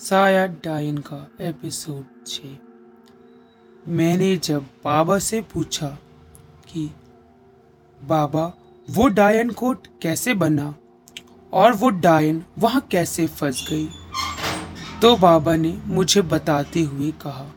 साया 0.00 0.46
डायन 0.46 0.98
का 0.98 1.30
एपिसोड 1.40 2.26
छ। 2.26 2.40
मैंने 3.88 4.36
जब 4.36 4.62
बाबा 4.84 5.18
से 5.18 5.40
पूछा 5.40 5.88
कि, 6.68 6.90
बाबा, 8.04 8.52
वो 8.90 9.08
डायन 9.08 9.50
कोट 9.50 9.86
कैसे 10.02 10.34
बना 10.34 10.74
और 11.52 11.72
वो 11.72 11.90
डायन 11.90 12.44
वहाँ 12.58 12.80
कैसे 12.90 13.26
फंस 13.26 13.66
गई? 13.70 13.88
तो 15.02 15.16
बाबा 15.16 15.56
ने 15.56 15.80
मुझे 15.86 16.22
बताते 16.22 16.80
हुए 16.80 17.10
कहा 17.10 17.50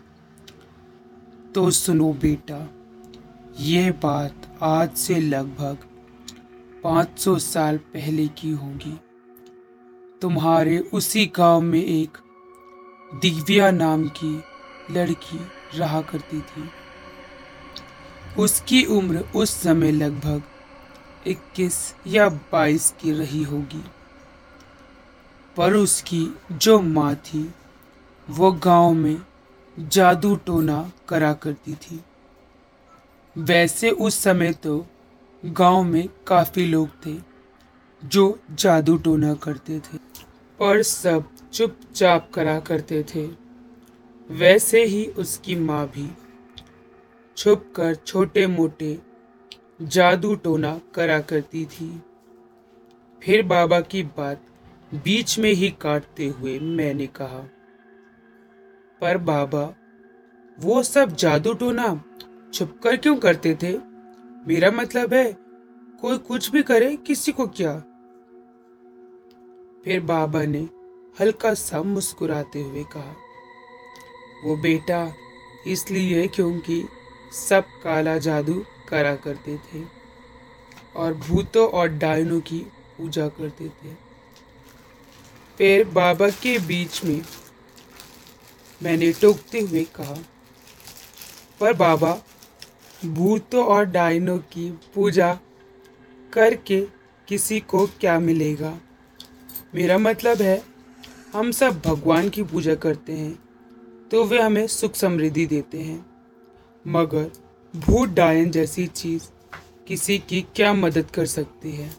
तो 1.55 1.71
सुनो 1.71 2.13
बेटा, 2.13 2.69
ये 3.59 3.91
बात 3.91 4.57
आज 4.61 4.91
से 4.93 5.19
लगभग 5.19 5.77
500 6.83 7.37
साल 7.39 7.77
पहले 7.77 8.27
की 8.27 8.51
होगी। 8.51 8.99
तुम्हारे 10.21 10.79
उसी 10.79 11.25
गाँव 11.25 11.61
में 11.61 11.83
एक 11.83 12.17
दिव्या 13.13 13.71
नाम 13.71 14.07
की 14.07 14.43
लड़की 14.91 15.39
रहा 15.77 16.01
करती 16.01 16.41
थी। 16.41 16.69
उसकी 18.39 18.85
उम्र 18.85 19.17
उस 19.35 19.49
समय 19.61 19.91
लगभग 19.91 20.41
21 21.27 21.95
या 22.07 22.29
22 22.29 22.93
की 23.01 23.11
रही 23.11 23.43
होगी। 23.43 23.83
पर 25.57 25.73
उसकी 25.73 26.27
जो 26.51 26.81
माँ 26.81 27.15
थी, 27.15 27.53
वो 28.29 28.51
गाँव 28.51 28.93
में 28.93 29.21
जादू 29.79 30.35
टोना 30.35 30.91
करा 31.09 31.33
करती 31.33 31.73
थी। 31.73 32.03
वैसे 33.37 33.89
उस 33.89 34.19
समय 34.19 34.53
तो 34.53 34.85
गाँव 35.45 35.83
में 35.83 36.09
काफ़ी 36.27 36.65
लोग 36.65 36.89
थे 37.05 37.17
जो 38.05 38.39
जादू 38.51 38.97
टोना 38.97 39.33
करते 39.33 39.79
थे। 39.79 40.11
और 40.61 40.81
सब 40.81 41.29
चुपचाप 41.53 42.31
करा 42.33 42.59
करते 42.59 43.03
थे। 43.03 43.25
वैसे 44.29 44.83
ही 44.83 45.05
उसकी 45.05 45.55
माँ 45.55 45.87
भी। 45.87 46.09
छुप 47.37 47.73
कर 47.75 47.95
छोटे 47.95 48.47
मोटे 48.47 48.97
जादू 49.81 50.35
टोना 50.35 50.79
करा 50.95 51.19
करती 51.21 51.65
थी। 51.65 52.01
फिर 53.21 53.41
बाबा 53.43 53.81
की 53.81 54.03
बात 54.03 54.45
बीच 54.93 55.37
में 55.39 55.51
ही 55.51 55.69
काटते 55.81 56.27
हुए 56.27 56.59
मैंने 56.59 57.07
कहा, 57.07 57.39
पर 59.01 59.17
बाबा, 59.17 59.63
वो 60.59 60.83
सब 60.83 61.15
जादू 61.15 61.53
टोना 61.53 62.03
छुपकर 62.53 62.97
क्यों 62.97 63.15
करते 63.15 63.57
थे? 63.63 63.77
मेरा 64.47 64.71
मतलब 64.71 65.13
है, 65.13 65.31
कोई 66.01 66.17
कुछ 66.17 66.49
भी 66.51 66.63
करे, 66.63 66.95
किसी 66.97 67.31
को 67.31 67.47
क्या? 67.47 67.83
फिर 69.85 69.99
बाबा 69.99 70.43
ने 70.43 70.59
हल्का 71.17 71.53
सा 71.53 71.81
मुस्कुराते 71.83 72.61
हुए 72.61 72.83
कहा, 72.93 73.15
वो 74.43 74.55
बेटा, 74.57 75.13
इसलिए 75.67 76.27
क्योंकि 76.27 76.83
सब 77.37 77.65
काला 77.83 78.17
जादू 78.17 78.53
करा 78.89 79.15
करते 79.15 79.55
थे 79.57 79.83
और 80.95 81.13
भूतों 81.17 81.67
और 81.69 81.87
डायनों 81.87 82.39
की 82.41 82.59
पूजा 82.97 83.27
करते 83.29 83.67
थे। 83.67 83.93
फिर 85.57 85.83
बाबा 85.89 86.29
के 86.41 86.57
बीच 86.59 87.03
में 87.05 87.21
मैंने 88.81 89.11
टोकते 89.11 89.59
हुए 89.59 89.83
कहा, 89.95 90.17
पर 91.59 91.73
बाबा, 91.73 92.13
भूतों 93.05 93.65
और 93.65 93.85
डायनों 93.87 94.37
की 94.53 94.69
पूजा 94.95 95.33
करके 96.33 96.81
किसी 97.27 97.59
को 97.59 97.85
क्या 97.99 98.19
मिलेगा? 98.19 98.77
मेरा 99.73 99.97
मतलब 99.97 100.41
है, 100.41 100.61
हम 101.33 101.51
सब 101.51 101.81
भगवान 101.85 102.29
की 102.29 102.43
पूजा 102.43 102.75
करते 102.75 103.13
हैं 103.13 103.39
तो 104.11 104.23
वे 104.25 104.41
हमें 104.41 104.65
सुख 104.67 104.95
समृद्धि 104.95 105.45
देते 105.45 105.79
हैं। 105.79 106.05
मगर 106.85 107.31
भूत 107.73 108.09
डायन 108.09 108.49
जैसी 108.51 108.85
चीज़ 108.87 109.23
किसी 109.87 110.17
की 110.19 110.41
क्या 110.55 110.73
मदद 110.73 111.11
कर 111.11 111.25
सकती 111.25 111.71
है? 111.71 111.89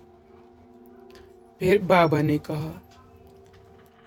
फिर 1.61 1.83
बाबा 1.83 2.21
ने 2.23 2.39
कहा, 2.41 2.83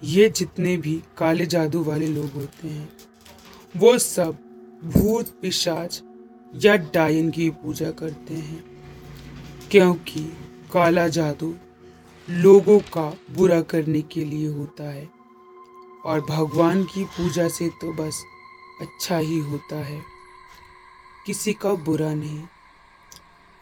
ये 0.01 0.29
जितने 0.29 0.75
भी 0.78 1.01
काले 1.18 1.45
जादू 1.45 1.84
वाले 1.84 2.07
लोग 2.07 2.31
होते 2.31 2.68
हैं, 2.68 2.89
वो 3.75 3.97
सब 3.97 4.38
भूत, 4.84 5.29
पिशाच 5.41 6.01
या 6.56 6.75
डायन 6.94 7.29
की 7.31 7.50
पूजा 7.50 7.91
करते 7.91 8.34
हैं, 8.34 8.63
क्योंकि 9.72 10.22
काला 10.73 11.07
जादू 11.09 11.56
लोगों 12.30 12.80
का 12.80 13.18
बुरा 13.31 13.62
करने 13.62 14.02
के 14.02 14.25
लिए 14.25 14.47
होता 14.47 14.84
है। 14.84 15.09
और 16.06 16.22
भगवान 16.22 16.84
की 16.84 17.03
पूजा 17.06 17.47
से 17.47 17.69
तो 17.69 17.94
बस 17.94 18.24
अच्छा 18.81 19.18
ही 19.18 19.40
होता 19.40 19.75
है। 19.75 20.02
किसी 21.25 21.53
का 21.53 21.74
बुरा 21.74 22.13
नहीं। 22.13 22.44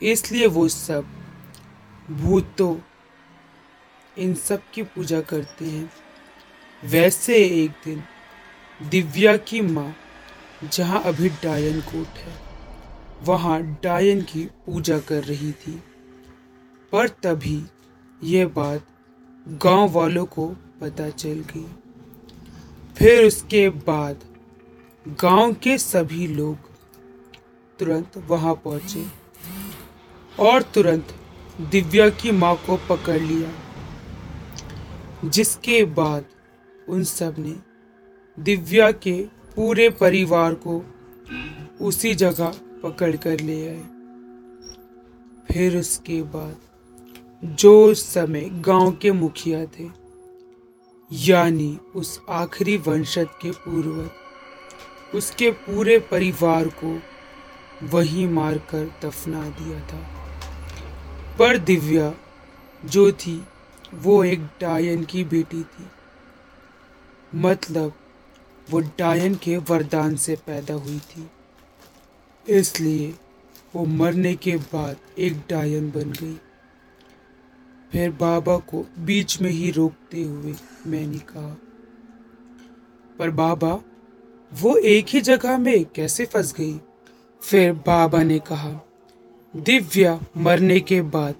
इसलिए 0.02 0.48
वो 0.48 0.68
सब 0.68 1.06
भूतों, 2.12 2.78
इन 4.18 4.34
सब 4.34 4.62
की 4.74 4.84
पूजा 4.84 5.22
करते 5.22 5.66
हैं। 5.66 5.92
वैसे 6.84 7.36
एक 7.64 7.72
दिन 7.86 8.04
दिव्या 8.90 9.38
की 9.38 9.62
माँ, 9.62 9.96
जहाँ 10.64 11.04
अभी 11.04 11.30
डायन 11.30 11.82
कोट 11.82 12.08
है, 12.08 12.40
वहाँ 13.22 13.62
डायन 13.84 14.22
की 14.22 14.46
पूजा 14.46 15.00
कर 15.00 15.24
रही 15.24 15.52
थी। 15.52 15.84
पर 16.92 17.08
तभी 17.08 17.64
यह 18.24 18.48
बात 18.48 18.86
गाँव 19.64 19.90
वालों 19.92 20.26
को 20.26 20.48
पता 20.82 21.10
चल 21.10 21.44
गई। 21.50 21.66
फिर 22.98 23.24
उसके 23.26 23.70
बाद 23.70 24.20
गाँव 25.22 25.54
के 25.54 25.78
सभी 25.78 26.28
लोग 26.28 26.72
तुरंत 27.80 28.18
वहाँ 28.28 28.54
पहुँचे 28.56 29.06
और 30.40 30.62
तुरंत 30.74 31.14
दिव्या 31.72 32.10
की 32.10 32.32
माँ 32.32 32.56
को 32.68 32.78
पकड़ 32.90 33.20
लिया, 33.22 33.52
जिसके 35.26 35.84
बाद 35.86 36.26
उन 36.90 37.04
सबने 37.04 37.56
दिव्या 38.38 38.92
के 38.92 39.22
पूरे 39.56 39.90
परिवार 39.90 40.54
को 40.68 40.84
उसी 41.82 42.14
जगह 42.16 42.54
पकड़ 42.84 43.16
कर 43.16 43.40
ले 43.40 43.68
आए। 43.68 43.84
फिर 45.48 45.78
उसके 45.78 46.22
बाद 46.24 46.56
जो 47.44 47.92
उस 47.92 48.14
समय 48.14 48.42
गाँव 48.42 48.92
के 48.92 49.12
मुखिया 49.12 49.66
थे, 49.66 49.90
यानी 51.12 51.80
उस 51.96 52.22
आखिरी 52.30 52.78
वंशज 52.78 53.28
के 53.42 53.52
पूर्वज, 53.52 54.10
उसके 55.16 55.52
पूरे 55.52 56.00
परिवार 56.00 56.68
को 56.68 57.00
वही 57.84 58.28
मारकर 58.28 58.92
दफना 59.04 59.50
दिया 59.50 59.80
था। 59.80 60.30
पर 61.40 61.58
दिव्या, 61.58 62.14
जो 62.86 63.12
थी, 63.12 63.44
वो 63.94 64.24
एक 64.24 64.40
डायन 64.62 65.04
की 65.04 65.24
बेटी 65.24 65.64
थी। 65.64 65.88
मतलब 67.36 67.94
वो 68.70 68.80
डायन 68.80 69.36
के 69.36 69.58
वरदान 69.58 70.16
से 70.16 70.36
पैदा 70.36 70.74
हुई 70.74 71.00
थी। 71.00 71.30
इसलिए 72.50 73.14
वो 73.76 73.86
मरने 73.86 74.36
के 74.36 74.56
बाद 74.56 74.98
एक 75.18 75.42
डायन 75.50 75.92
बन 75.92 76.12
गई। 76.12 76.40
फिर 77.94 78.10
बाबा 78.10 78.58
को 78.58 78.86
बीच 79.00 79.42
में 79.42 79.50
ही 79.50 79.72
रोकते 79.72 80.24
हुए 80.24 80.54
मैंने 80.88 81.18
कहा, 81.18 81.58
पर 83.20 83.30
बाबा, 83.30 83.82
वो 84.54 84.76
एक 84.78 85.06
ही 85.10 85.22
जगह 85.22 85.58
में 85.58 85.86
कैसे 85.86 86.26
फंस 86.26 86.54
गई? 86.54 86.82
फिर 87.42 87.74
बाबा 87.74 88.24
ने 88.24 88.40
कहा, 88.40 88.88
दिव्या 89.56 90.20
मरने 90.38 90.80
के 90.80 91.02
बाद 91.02 91.36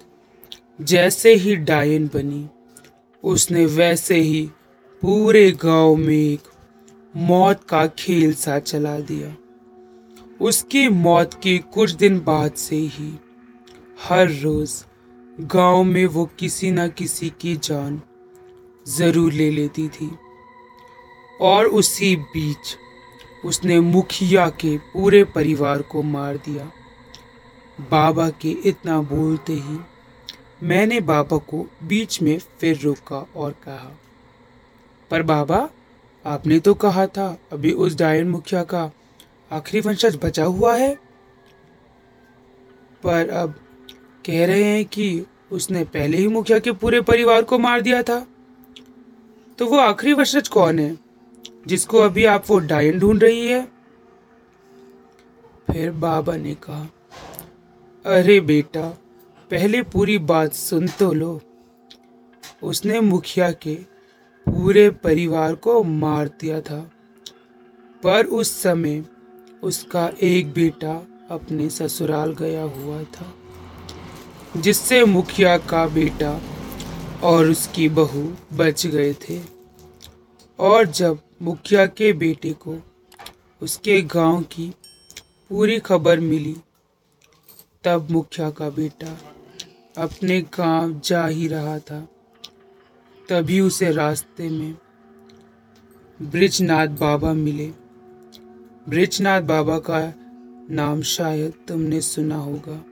जैसे 0.80 1.34
ही 1.34 1.56
डायन 1.56 2.06
बनी, 2.14 2.48
उसने 3.24 3.66
वैसे 3.66 4.14
ही 4.14 4.50
पूरे 5.02 5.50
गाँव 5.50 5.96
में 5.96 6.16
एक 6.16 6.40
मौत 7.16 7.64
का 7.64 7.86
खेल 7.86 8.34
सा 8.34 8.58
चला 8.58 8.98
दिया। 9.00 9.36
उसकी 10.40 10.88
मौत 10.88 11.34
के 11.34 11.58
कुछ 11.58 11.90
दिन 11.90 12.20
बाद 12.20 12.52
से 12.52 12.76
ही 12.76 13.18
हर 14.02 14.30
रोज 14.30 14.84
गाँव 15.38 15.82
में 15.82 16.04
वो 16.06 16.24
किसी 16.38 16.70
न 16.70 16.86
किसी 16.88 17.28
की 17.40 17.54
जान 17.56 18.00
ज़रूर 18.86 19.32
ले 19.32 19.50
लेती 19.50 19.88
थी। 19.88 20.10
और 21.40 21.66
उसी 21.66 22.14
बीच 22.16 22.76
उसने 23.44 23.78
मुखिया 23.80 24.48
के 24.50 24.76
पूरे 24.92 25.22
परिवार 25.24 25.82
को 25.82 26.02
मार 26.02 26.36
दिया। 26.36 26.70
बाबा 27.90 28.28
के 28.40 28.50
इतना 28.64 29.00
बोलते 29.02 29.52
ही 29.52 29.78
मैंने 30.62 31.00
बाबा 31.00 31.36
को 31.38 31.66
बीच 31.84 32.20
में 32.22 32.38
फिर 32.60 32.78
रोका 32.78 33.26
और 33.36 33.52
कहा, 33.64 33.90
पर 35.10 35.22
बाबा, 35.22 35.68
आपने 36.24 36.58
तो 36.58 36.74
कहा 36.76 37.06
था, 37.06 37.26
अभी 37.52 37.72
उस 37.72 37.96
डायन 37.96 38.28
मुखिया 38.28 38.62
का 38.64 38.90
आखिरी 39.50 39.80
वंशज 39.80 40.18
बचा 40.22 40.44
हुआ 40.44 40.76
है। 40.76 40.94
पर 43.02 43.28
अब 43.30 43.54
कह 44.26 44.46
रहे 44.46 44.64
हैं 44.64 44.84
कि 44.84 45.26
उसने 45.52 45.84
पहले 45.84 46.16
ही 46.16 46.28
मुखिया 46.28 46.58
के 46.58 46.72
पूरे 46.72 47.00
परिवार 47.00 47.42
को 47.42 47.58
मार 47.58 47.80
दिया 47.80 48.02
था। 48.02 48.26
तो 49.58 49.66
वो 49.66 49.76
आखिरी 49.76 50.12
वंशज 50.12 50.48
कौन 50.48 50.78
है, 50.78 50.98
जिसको 51.66 51.98
अभी 51.98 52.24
आप 52.24 52.44
वो 52.48 52.58
डायन 52.58 52.98
ढूंढ 52.98 53.22
रही 53.22 53.46
है? 53.46 53.68
फिर 55.72 55.90
बाबा 55.90 56.36
ने 56.36 56.54
कहा, 56.54 56.88
अरे 58.06 58.40
बेटा, 58.40 58.88
पहले 59.50 59.82
पूरी 59.82 60.18
बात 60.18 60.52
सुन 60.52 60.88
तो 60.88 61.12
लो। 61.12 61.40
उसने 62.62 63.00
मुखिया 63.00 63.50
के 63.50 63.74
पूरे 64.46 64.90
परिवार 64.90 65.54
को 65.54 65.82
मार 65.82 66.28
दिया 66.28 66.60
था। 66.60 66.90
पर 68.02 68.26
उस 68.26 68.62
समय 68.62 69.04
उसका 69.62 70.10
एक 70.22 70.52
बेटा 70.52 71.06
अपने 71.30 71.70
ससुराल 71.70 72.32
गया 72.32 72.62
हुआ 72.62 73.02
था। 73.02 73.34
जिससे 74.56 75.04
मुखिया 75.04 75.58
का 75.58 75.86
बेटा 75.86 76.40
और 77.22 77.46
उसकी 77.46 77.88
बहू 77.88 78.36
बच 78.52 78.86
गए 78.86 79.14
थे। 79.14 79.40
और 80.58 80.86
जब 80.86 81.18
मुखिया 81.42 81.86
के 81.86 82.12
बेटे 82.12 82.52
को 82.52 82.76
उसके 83.62 84.02
गाँव 84.02 84.42
की 84.42 84.74
पूरी 85.50 85.78
खबर 85.78 86.20
मिली, 86.20 86.56
तब 87.84 88.08
मुखिया 88.10 88.50
का 88.50 88.70
बेटा 88.70 89.18
अपने 89.98 90.40
गाँव 90.40 91.00
जा 91.04 91.26
ही 91.26 91.48
रहा 91.48 91.78
था। 91.78 92.08
तभी 93.28 93.60
उसे 93.60 93.92
रास्ते 93.92 94.50
में 94.50 94.76
ब्रिजनाथ 96.22 96.86
बाबा 96.86 97.32
मिले। 97.32 97.72
ब्रिजनाथ 98.88 99.42
बाबा 99.42 99.78
का 99.78 100.14
नाम 100.74 101.02
शायद 101.02 101.52
तुमने 101.68 102.00
सुना 102.00 102.36
होगा। 102.36 102.84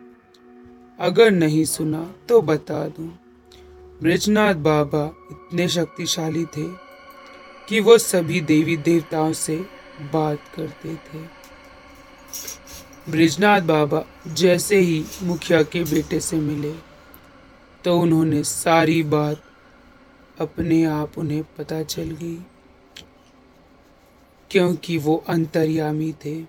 अगर 1.02 1.30
नहीं 1.30 1.64
सुना 1.64 2.02
तो 2.28 2.40
बता 2.42 2.86
दूँ। 2.88 3.08
ब्रिजनाथ 4.00 4.54
बाबा 4.62 5.04
इतने 5.30 5.68
शक्तिशाली 5.68 6.44
थे 6.46 6.66
कि 7.68 7.80
वो 7.80 7.96
सभी 7.98 8.40
देवी 8.42 8.76
देवताओं 8.78 9.32
से 9.34 9.56
बात 10.12 10.38
करते 10.56 10.94
थे। 10.96 11.22
ब्रिजनाथ 13.10 13.60
बाबा 13.62 14.04
जैसे 14.28 14.78
ही 14.78 15.04
मुखिया 15.22 15.62
के 15.64 15.84
बेटे 15.84 16.20
से 16.20 16.36
मिले 16.38 16.72
तो 17.84 17.98
उन्होंने 18.00 18.42
सारी 18.44 19.02
बात 19.02 19.42
अपने 20.38 20.82
आप 20.84 21.18
उन्हें 21.18 21.42
पता 21.58 21.82
चल 21.84 22.10
गई, 22.12 22.38
क्योंकि 24.50 24.98
वो 24.98 25.22
अंतर्यामी 25.28 26.12
थे 26.24 26.42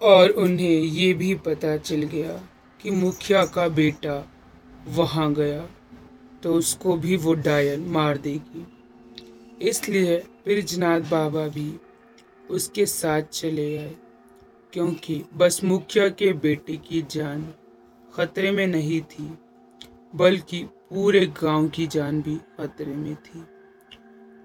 और 0.00 0.30
उन्हें 0.38 0.70
ये 0.70 1.12
भी 1.14 1.34
पता 1.46 1.76
चल 1.78 2.02
गया 2.04 2.40
कि 2.80 2.90
मुखिया 2.90 3.44
का 3.46 3.68
बेटा 3.68 4.24
वहाँ 4.88 5.32
गया 5.34 5.68
तो 6.42 6.54
उसको 6.54 6.96
भी 6.96 7.16
वो 7.16 7.34
डायन 7.34 7.86
मार 7.88 8.18
देगी। 8.18 8.66
इसलिए 9.60 10.16
ब्रिजनाथ 10.44 11.00
बाबा 11.00 11.46
भी 11.48 11.72
उसके 12.50 12.86
साथ 12.86 13.22
चले 13.22 13.76
आए, 13.78 13.94
क्योंकि 14.72 15.22
बस 15.36 15.60
मुखिया 15.64 16.08
के 16.08 16.32
बेटे 16.32 16.76
की 16.78 17.02
जान 17.10 17.46
खतरे 18.14 18.50
में 18.50 18.66
नहीं 18.66 19.00
थी, 19.02 19.28
बल्कि 20.14 20.62
पूरे 20.64 21.26
गाँव 21.42 21.68
की 21.68 21.86
जान 21.86 22.22
भी 22.22 22.36
खतरे 22.58 22.94
में 22.94 23.14
थी, 23.16 23.42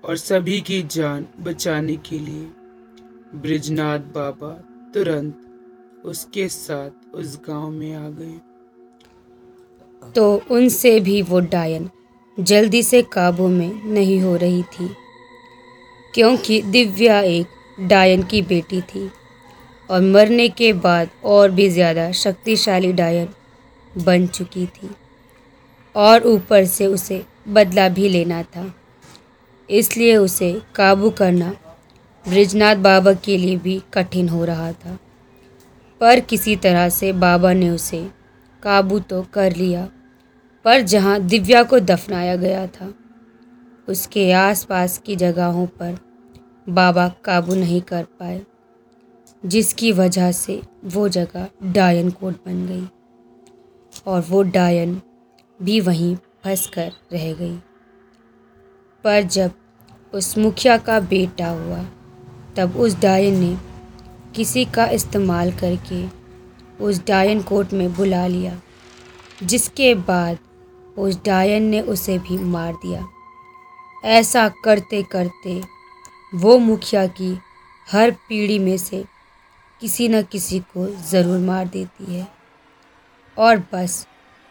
और 0.04 0.18
सभी 0.18 0.60
की 0.62 0.82
जान 0.92 1.28
बचाने 1.40 1.96
के 1.96 2.20
लिए 2.20 2.46
ब्रिजनाथ 3.36 4.00
बाबा 4.16 4.52
तुरंत 4.94 5.50
उसके 6.04 6.48
साथ 6.50 7.16
उस 7.16 7.38
गाँव 7.48 7.70
में 7.72 7.94
आ 7.96 8.10
गए 8.10 8.40
तो 10.16 10.42
उनसे 10.52 11.00
भी 11.00 11.22
वो 11.22 11.40
डायन 11.42 11.90
जल्दी 12.38 12.82
से 12.84 13.02
काबू 13.14 13.48
में 13.48 13.84
नहीं 13.86 14.20
हो 14.22 14.36
रही 14.36 14.64
थी, 14.64 14.88
क्योंकि 16.14 16.62
दिव्या 16.64 17.20
एक 17.22 17.48
डायन 17.88 18.24
की 18.24 18.42
बेटी 18.42 18.82
थी 18.84 19.10
और 19.90 20.02
मरने 20.04 20.48
के 20.50 20.72
बाद 20.76 21.10
और 21.26 21.52
भी 21.52 21.70
ज़्यादा 21.70 22.12
शक्तिशाली 22.14 22.92
डायन 22.94 23.30
बन 23.96 24.28
चुकी 24.28 24.66
थी 24.68 24.90
और 25.96 26.28
ऊपर 26.28 26.66
से 26.66 26.86
उसे 26.88 27.24
बदला 27.48 27.88
भी 27.90 28.10
लेना 28.10 28.42
था। 28.46 28.74
इसलिए 29.70 30.16
उसे 30.18 30.52
काबू 30.76 31.10
करना 31.12 31.54
ब्रिजनाथ 32.26 32.76
बाबा 32.76 33.14
के 33.16 33.38
लिए 33.38 33.58
भी 33.58 33.82
कठिन 33.94 34.30
हो 34.30 34.44
रहा 34.46 34.72
था। 34.74 34.98
पर 36.04 36.20
किसी 36.20 36.56
तरह 36.56 36.88
से 36.90 37.12
बाबा 37.14 37.54
ने 37.54 37.70
उसे 37.70 38.10
काबू 38.64 39.00
तो 39.00 39.22
कर 39.34 39.56
लिया, 39.56 39.88
पर 40.66 40.82
जहाँ 40.82 41.20
दिव्या 41.22 41.64
को 41.64 41.80
दफनाया 41.80 42.36
गया 42.36 42.66
था, 42.68 42.94
उसके 43.88 44.32
आसपास 44.32 44.98
की 44.98 45.16
जगहों 45.16 45.66
पर 45.68 45.98
बाबा 46.70 47.08
काबू 47.26 47.56
नहीं 47.56 47.82
कर 47.82 48.04
पाए, 48.20 48.42
जिसकी 49.44 49.92
वजह 49.92 50.32
से 50.32 50.62
वो 50.86 51.08
जगह 51.10 51.48
डायन 51.64 52.10
कोट 52.12 52.46
बन 52.46 52.66
गई 52.68 52.88
और 54.08 54.26
वो 54.30 54.44
डायन 54.44 55.02
भी 55.60 55.80
वहीं 55.82 56.16
फंस 56.16 56.68
कर 56.68 56.92
रह 57.14 57.34
गई। 57.34 57.58
पर 59.04 59.22
जब 59.24 59.52
उस 60.14 60.38
मुखिया 60.38 60.78
का 60.78 61.00
बेटा 61.00 61.50
हुआ, 61.50 61.86
तब 62.58 62.78
उस 62.78 63.00
डायन 63.02 63.40
ने 63.40 63.58
किसी 64.36 64.66
का 64.66 64.86
इस्तेमाल 64.90 65.52
करके 65.54 66.04
उस 66.80 67.06
डायन 67.08 67.42
कोर्ट 67.42 67.74
में 67.74 67.94
बुला 67.94 68.26
लिया, 68.28 68.60
जिसके 69.44 69.94
बाद 69.96 70.38
उस 70.98 71.24
डायन 71.26 71.64
ने 71.64 71.82
उसे 71.84 72.18
भी 72.20 72.38
मार 72.38 72.74
दिया। 72.76 73.06
ऐसा 74.10 74.48
करते 74.66 75.02
करते 75.12 75.62
वो 76.34 76.58
मुखिया 76.60 77.06
की 77.10 77.38
हर 77.88 78.12
पीढ़ी 78.30 78.58
में 78.60 78.78
से 78.78 79.04
किसी 79.82 80.08
न 80.08 80.22
किसी 80.24 80.60
को 80.72 80.88
ज़रूर 81.04 81.40
मार 81.40 81.68
देती 81.68 82.14
है, 82.14 82.28
और 83.38 83.64
बस 83.74 84.06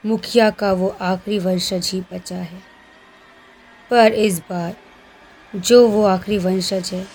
मुखिया 0.05 0.51
का 0.51 0.73
वो 0.73 0.89
आखिरी 1.03 1.39
वंशज 1.39 1.91
ही 1.95 2.01
बचा 2.13 2.37
है। 2.37 2.61
पर 3.91 4.13
इस 4.15 4.39
बार 4.51 4.77
जो 5.55 5.87
वो 5.89 6.05
आखिरी 6.07 6.39
वंशज 6.39 6.91
है 6.93 7.07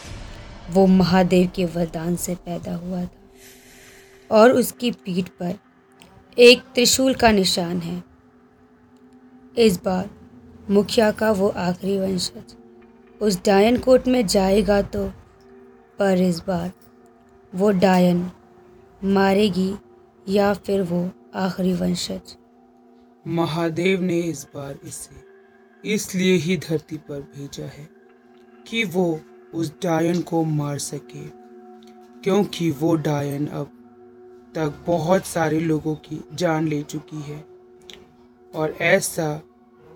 वो 0.69 0.85
महादेव 0.87 1.49
के 1.55 1.65
वरदान 1.65 2.15
से 2.15 2.35
पैदा 2.35 2.75
हुआ 2.75 3.03
था। 3.03 3.15
और 4.29 4.51
उसकी 4.51 4.91
पीठ 4.91 5.29
पर 5.39 5.53
एक 6.37 6.61
त्रिशूल 6.75 7.13
का 7.13 7.31
निशान 7.31 7.79
है। 7.79 8.03
इस 9.57 9.81
बार 9.83 10.09
मुखिया 10.69 11.11
का 11.11 11.31
वो 11.31 11.47
आखिरी 11.47 11.97
वंशज। 11.99 12.55
उस 13.21 13.43
डायन 13.45 13.77
कोट 13.77 14.07
में 14.07 14.25
जाएगा 14.27 14.81
तो 14.81 15.07
पर 15.99 16.21
इस 16.21 16.39
बार 16.39 16.71
वो 17.53 17.71
डायन 17.71 18.29
मारेगी 19.03 19.73
या 20.27 20.53
फिर 20.55 20.81
वो 20.81 21.09
आखिरी 21.35 21.73
वंशज। 21.73 22.35
महादेव 23.27 24.01
ने 24.01 24.19
इस 24.21 24.47
बार 24.55 24.77
इसे 24.83 25.25
इसलिए 25.83 26.35
ही 26.35 26.57
धरती 26.59 26.97
पर 26.97 27.21
भेजा 27.35 27.65
है 27.67 27.87
कि 28.67 28.83
वो 28.83 29.19
उस 29.53 29.73
डायन 29.83 30.21
को 30.21 30.43
मार 30.43 30.77
सके, 30.77 31.27
क्योंकि 32.21 32.71
वो 32.71 32.95
डायन 32.95 33.47
अब 33.47 33.65
तक 34.55 34.73
बहुत 34.87 35.25
सारे 35.25 35.59
लोगों 35.59 35.95
की 35.95 36.23
जान 36.33 36.67
ले 36.67 36.83
चुकी 36.83 37.21
है। 37.21 37.45
और 38.55 38.77
ऐसा 38.81 39.41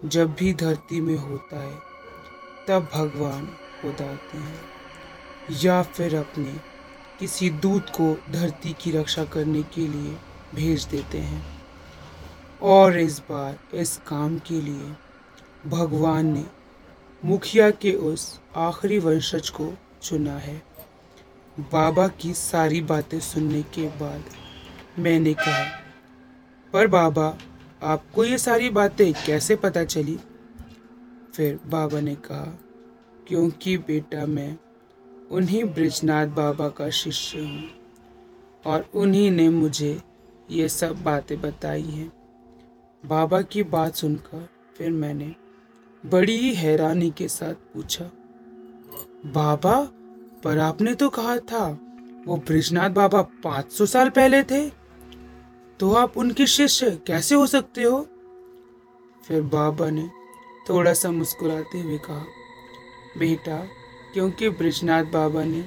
जब 0.05 0.33
भी 0.33 0.53
धरती 0.53 1.01
में 1.01 1.15
होता 1.15 1.59
है, 1.59 1.79
तब 2.67 2.89
भगवान 2.93 3.43
उदाते 3.85 4.37
हैं। 4.37 4.61
या 5.63 5.83
फिर 5.83 6.15
अपने 6.15 6.55
किसी 7.19 7.49
दूत 7.49 7.85
को 7.89 8.31
धरती 8.31 8.75
की 8.81 8.91
रक्षा 8.91 9.25
करने 9.25 9.63
के 9.63 9.87
लिए 9.87 10.17
भेज 10.55 10.83
देते 10.83 11.17
हैं। 11.17 11.61
और 12.61 12.99
इस 12.99 13.19
बार 13.19 13.59
इस 13.73 13.97
काम 13.97 14.37
के 14.37 14.61
लिए 14.61 14.93
भगवान 15.67 16.25
ने 16.25 16.45
मुखिया 17.25 17.69
के 17.71 17.91
उस 17.93 18.39
आखिरी 18.55 18.97
वंशज 18.99 19.49
को 19.49 19.73
चुना 20.01 20.37
है। 20.37 20.61
बाबा 21.57 22.07
की 22.07 22.33
सारी 22.33 22.81
बातें 22.81 23.19
सुनने 23.19 23.61
के 23.61 23.87
बाद 23.87 24.23
मैंने 24.99 25.33
कहा, 25.33 25.63
पर 26.73 26.87
बाबा, 26.87 27.37
आपको 27.83 28.23
ये 28.25 28.37
सारी 28.37 28.69
बातें 28.69 29.13
कैसे 29.13 29.55
पता 29.55 29.83
चली? 29.83 30.17
फिर 31.35 31.59
बाबा 31.67 31.99
ने 31.99 32.15
कहा, 32.15 32.57
क्योंकि 33.27 33.77
बेटा 33.77 34.25
मैं 34.25 34.57
उन्हीं 35.31 35.63
ब्रिजनाथ 35.63 36.27
बाबा 36.27 36.69
का 36.69 36.89
शिष्य 36.89 37.39
हूँ 37.39 37.69
और 38.65 38.89
उन्हीं 38.93 39.31
ने 39.31 39.49
मुझे 39.49 40.01
ये 40.51 40.69
सब 40.69 41.03
बातें 41.03 41.39
बताई 41.41 41.83
हैं। 41.83 42.11
बाबा 43.03 43.41
की 43.41 43.63
बात 43.63 43.95
सुनकर 43.95 44.47
फिर 44.77 44.91
मैंने 44.91 45.35
बड़ी 46.03 46.53
हैरानी 46.55 47.09
के 47.11 47.27
साथ 47.27 47.53
पूछा, 47.73 48.03
बाबा, 49.25 49.81
पर 50.43 50.57
आपने 50.59 50.93
तो 50.95 51.09
कहा 51.09 51.37
था, 51.39 51.67
वो 52.27 52.37
ब्रिजनाथ 52.37 52.89
बाबा 52.89 53.21
500 53.43 53.85
साल 53.85 54.09
पहले 54.09 54.41
थे 54.43 54.69
तो 55.79 55.91
आप 55.93 56.17
उनके 56.17 56.45
शिष्य 56.47 56.89
कैसे 57.07 57.35
हो 57.35 57.45
सकते 57.47 57.83
हो? 57.83 58.01
फिर 59.23 59.41
बाबा 59.41 59.89
ने 59.89 60.07
थोड़ा 60.69 60.93
सा 60.93 61.11
मुस्कुराते 61.11 61.79
हुए 61.79 61.97
कहा, 61.97 62.25
बेटा, 63.17 63.57
क्योंकि 64.13 64.49
ब्रिजनाथ 64.51 65.03
बाबा 65.03 65.43
ने 65.43 65.63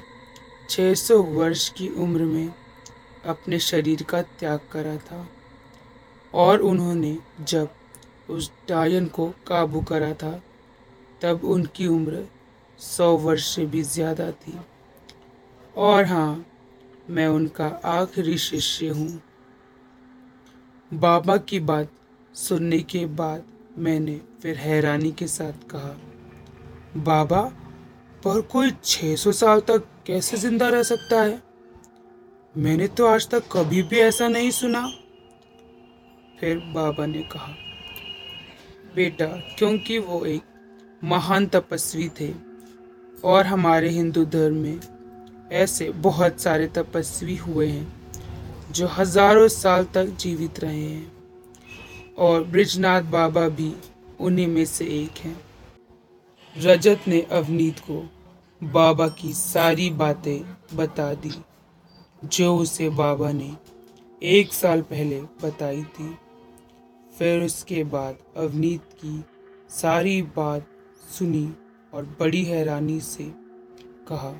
600 0.70 1.22
वर्ष 1.30 1.68
की 1.68 1.88
उम्र 1.96 2.24
में 2.24 2.52
अपने 3.26 3.58
शरीर 3.60 4.02
का 4.02 4.22
त्याग 4.22 4.60
करा 4.72 4.96
था, 4.98 5.26
और 6.34 6.60
उन्होंने 6.62 7.16
जब 7.42 7.68
उस 8.28 8.50
डायन 8.68 9.06
को 9.06 9.26
काबू 9.46 9.80
करा 9.80 10.12
था। 10.12 10.32
तब 11.22 11.44
उनकी 11.44 11.86
उम्र 11.86 12.26
सौ 12.78 13.16
वर्ष 13.16 13.54
से 13.54 13.66
भी 13.66 13.82
ज़्यादा 13.82 14.30
थी। 14.30 14.58
और 15.76 16.04
हाँ 16.04 16.44
मैं 17.10 17.26
उनका 17.28 17.66
आखिरी 17.84 18.36
शिष्य 18.38 18.88
हूँ। 18.88 19.20
बाबा 20.90 21.36
की 21.36 21.60
बात 21.60 21.90
सुनने 22.34 22.78
के 22.80 23.04
बाद 23.06 23.44
मैंने 23.78 24.20
फिर 24.42 24.56
हैरानी 24.56 25.10
के 25.12 25.26
साथ 25.26 25.68
कहा, 25.70 25.94
बाबा, 26.96 27.42
पर 28.24 28.40
कोई 28.42 28.70
600 28.84 29.32
साल 29.32 29.60
तक 29.60 29.86
कैसे 30.06 30.36
ज़िंदा 30.36 30.68
रह 30.68 30.82
सकता 30.82 31.22
है? 31.22 31.42
मैंने 32.54 32.86
तो 32.88 33.06
आज 33.06 33.28
तक 33.28 33.48
कभी 33.52 33.82
भी 33.82 33.98
ऐसा 34.00 34.28
नहीं 34.28 34.50
सुना। 34.50 34.86
फिर 36.40 36.58
बाबा 36.74 37.06
ने 37.06 37.22
कहा 37.22 37.54
बेटा, 38.94 39.26
क्योंकि 39.58 39.98
वो 39.98 40.24
एक 40.26 40.42
महान 41.04 41.46
तपस्वी 41.46 42.08
थे 42.20 42.32
और 43.24 43.46
हमारे 43.46 43.88
हिंदू 43.88 44.24
धर्म 44.26 44.56
में 44.56 44.80
ऐसे 45.52 45.90
बहुत 46.02 46.40
सारे 46.40 46.66
तपस्वी 46.68 47.36
हुए 47.36 47.66
हैं 47.68 48.72
जो 48.72 48.86
हज़ारों 48.88 49.48
साल 49.48 49.84
तक 49.94 50.16
जीवित 50.20 50.60
रहे 50.60 50.80
हैं 50.80 51.12
और 52.18 52.44
ब्रिजनाथ 52.44 53.02
बाबा 53.10 53.48
भी 53.50 53.72
उन्हीं 54.20 54.46
में 54.46 54.64
से 54.64 54.84
एक 54.94 55.18
हैं। 55.18 55.36
रजत 56.56 57.08
ने 57.08 57.20
अवनीत 57.32 57.78
को 57.80 58.02
बाबा 58.62 59.06
की 59.10 59.32
सारी 59.32 59.88
बातें 59.92 60.40
बता 60.74 61.12
दी, 61.14 61.32
जो 62.24 62.56
उसे 62.56 62.88
बाबा 62.92 63.30
ने 63.32 63.50
एक 64.22 64.52
साल 64.52 64.82
पहले 64.82 65.20
बताई 65.42 65.82
थी। 65.84 66.14
फिर 67.18 67.42
उसके 67.42 67.84
बाद 67.84 68.18
अवनीत 68.36 68.80
की 68.80 69.24
सारी 69.70 70.22
बात 70.22 70.66
सुनी 71.10 71.54
और 71.94 72.16
बड़ी 72.20 72.44
हैरानी 72.44 73.00
से 73.00 73.24
कहा, 74.08 74.32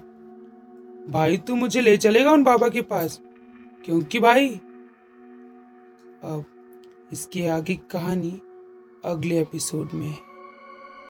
भाई, 1.09 1.37
तू 1.37 1.55
मुझे 1.55 1.81
ले 1.81 1.97
चलेगा 1.97 2.31
उन 2.31 2.45
बाबा 2.45 2.69
के 2.69 2.83
पास? 2.83 3.21
क्योंकि 3.85 4.21
भाई? 4.21 4.49
अब 6.25 6.45
इसके 7.13 7.49
आगे 7.49 7.75
कहानी 7.75 8.41
अगले 9.05 9.41
एपिसोड 9.41 9.89
में 9.95 10.07
है। 10.07 10.24